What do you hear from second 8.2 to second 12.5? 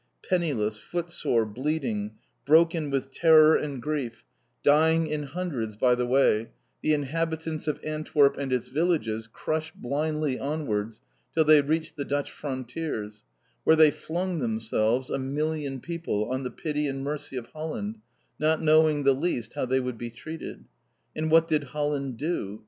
and its villages crushed blindly onwards till they reached the Dutch